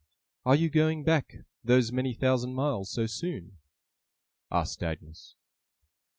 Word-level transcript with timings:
'Are 0.47 0.55
you 0.55 0.67
going 0.71 1.03
back 1.03 1.41
those 1.63 1.91
many 1.91 2.15
thousand 2.15 2.55
miles, 2.55 2.89
so 2.89 3.05
soon?' 3.05 3.59
asked 4.49 4.81
Agnes. 4.81 5.35